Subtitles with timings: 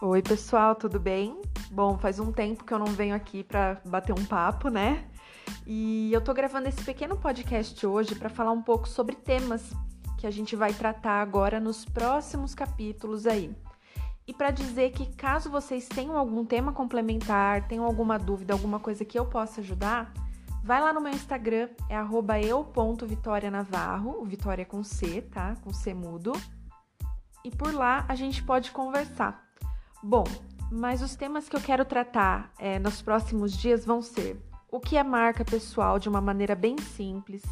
[0.00, 1.42] Oi, pessoal, tudo bem?
[1.72, 5.04] Bom, faz um tempo que eu não venho aqui para bater um papo, né?
[5.66, 9.72] E eu tô gravando esse pequeno podcast hoje para falar um pouco sobre temas
[10.16, 13.52] que a gente vai tratar agora nos próximos capítulos aí.
[14.24, 19.04] E para dizer que caso vocês tenham algum tema complementar, tenham alguma dúvida, alguma coisa
[19.04, 20.12] que eu possa ajudar,
[20.62, 21.96] vai lá no meu Instagram, é
[22.48, 25.56] eu.vitorianavarro, Vitória com C, tá?
[25.64, 26.30] Com C mudo.
[27.44, 29.47] E por lá a gente pode conversar.
[30.02, 30.24] Bom,
[30.70, 34.96] mas os temas que eu quero tratar é, nos próximos dias vão ser o que
[34.96, 37.42] é marca pessoal de uma maneira bem simples,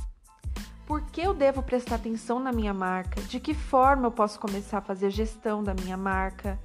[0.86, 4.78] por que eu devo prestar atenção na minha marca, de que forma eu posso começar
[4.78, 6.58] a fazer gestão da minha marca,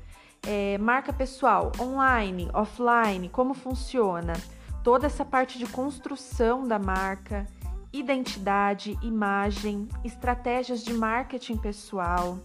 [0.46, 4.34] é, marca pessoal, online, offline, como funciona,
[4.84, 7.48] toda essa parte de construção da marca,
[7.92, 12.38] identidade, imagem, estratégias de marketing pessoal.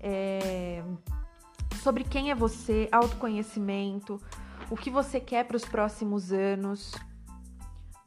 [0.00, 0.82] É,
[1.84, 4.18] sobre quem é você, autoconhecimento,
[4.70, 6.94] o que você quer para os próximos anos,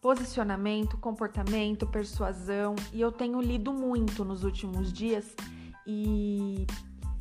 [0.01, 2.75] posicionamento, comportamento, persuasão.
[2.91, 5.35] E eu tenho lido muito nos últimos dias
[5.85, 6.65] e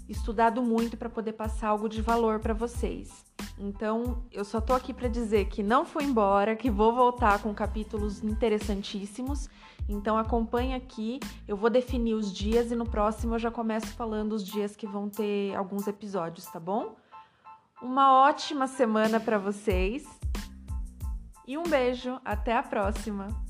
[0.09, 3.36] estudado muito para poder passar algo de valor para vocês.
[3.59, 7.55] Então, eu só tô aqui para dizer que não fui embora, que vou voltar com
[7.55, 9.49] capítulos interessantíssimos.
[9.89, 11.21] Então, acompanhe aqui.
[11.49, 14.87] Eu vou definir os dias e no próximo eu já começo falando os dias que
[14.87, 16.97] vão ter alguns episódios, tá bom?
[17.81, 20.07] Uma ótima semana para vocês.
[21.47, 23.46] E um beijo, até a próxima.